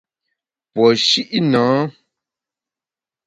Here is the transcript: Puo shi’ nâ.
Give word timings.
Puo 0.73 0.87
shi’ 1.07 1.37
nâ. 1.51 1.63